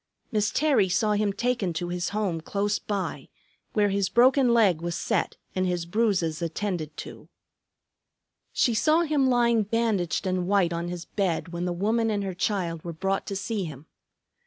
Miss 0.31 0.49
Terry 0.49 0.89
saw 0.89 1.11
him 1.11 1.31
taken 1.31 1.73
to 1.73 1.89
his 1.89 2.09
home 2.09 2.41
close 2.41 2.79
by, 2.79 3.29
where 3.73 3.89
his 3.89 4.09
broken 4.09 4.51
leg 4.51 4.81
was 4.81 4.95
set 4.95 5.37
and 5.53 5.67
his 5.67 5.85
bruises 5.85 6.41
attended 6.41 6.97
to. 6.97 7.29
She 8.51 8.73
saw 8.73 9.01
him 9.01 9.29
lying 9.29 9.61
bandaged 9.61 10.25
and 10.25 10.47
white 10.47 10.73
on 10.73 10.87
his 10.87 11.05
bed 11.05 11.49
when 11.49 11.65
the 11.65 11.71
woman 11.71 12.09
and 12.09 12.23
her 12.23 12.33
child 12.33 12.83
were 12.83 12.93
brought 12.93 13.27
to 13.27 13.35
see 13.35 13.65
him. 13.65 13.85